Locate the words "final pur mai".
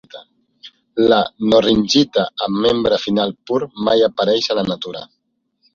3.05-4.09